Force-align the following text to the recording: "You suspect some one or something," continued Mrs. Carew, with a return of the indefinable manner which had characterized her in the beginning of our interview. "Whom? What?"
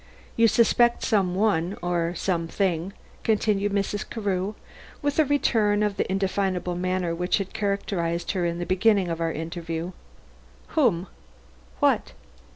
"You 0.35 0.47
suspect 0.47 1.03
some 1.03 1.35
one 1.35 1.77
or 1.83 2.15
something," 2.15 2.91
continued 3.23 3.71
Mrs. 3.71 4.03
Carew, 4.09 4.55
with 5.03 5.19
a 5.19 5.25
return 5.25 5.83
of 5.83 5.97
the 5.97 6.11
indefinable 6.11 6.73
manner 6.73 7.13
which 7.13 7.37
had 7.37 7.53
characterized 7.53 8.31
her 8.31 8.43
in 8.43 8.57
the 8.57 8.65
beginning 8.65 9.09
of 9.09 9.21
our 9.21 9.31
interview. 9.31 9.91
"Whom? 10.69 11.05
What?" 11.81 12.13